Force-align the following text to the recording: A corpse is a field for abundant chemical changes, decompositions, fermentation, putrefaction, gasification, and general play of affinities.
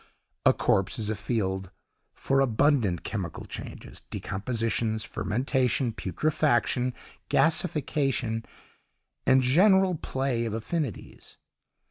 A 0.47 0.51
corpse 0.53 0.97
is 0.97 1.11
a 1.11 1.15
field 1.15 1.69
for 2.11 2.39
abundant 2.41 3.03
chemical 3.03 3.45
changes, 3.45 4.01
decompositions, 4.09 5.03
fermentation, 5.03 5.93
putrefaction, 5.93 6.95
gasification, 7.29 8.43
and 9.27 9.43
general 9.43 9.93
play 9.93 10.45
of 10.45 10.53
affinities. 10.55 11.37